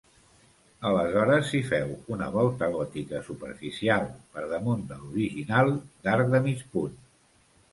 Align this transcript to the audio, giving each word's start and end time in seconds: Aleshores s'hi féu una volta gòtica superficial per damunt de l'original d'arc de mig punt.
Aleshores 0.91 1.43
s'hi 1.51 1.59
féu 1.67 1.91
una 2.15 2.29
volta 2.37 2.69
gòtica 2.77 3.21
superficial 3.29 4.09
per 4.37 4.47
damunt 4.55 4.83
de 4.93 4.99
l'original 5.03 5.71
d'arc 6.09 6.33
de 6.37 6.41
mig 6.49 6.67
punt. 6.79 6.99